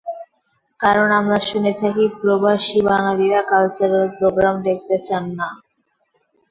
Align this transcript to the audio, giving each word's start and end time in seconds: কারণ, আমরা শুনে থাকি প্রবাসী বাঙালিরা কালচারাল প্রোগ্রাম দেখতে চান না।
কারণ, 0.79 1.07
আমরা 1.19 1.39
শুনে 1.49 1.71
থাকি 1.81 2.05
প্রবাসী 2.19 2.79
বাঙালিরা 2.89 3.41
কালচারাল 3.51 4.05
প্রোগ্রাম 4.17 4.55
দেখতে 4.67 4.95
চান 5.07 5.23
না। 5.39 5.47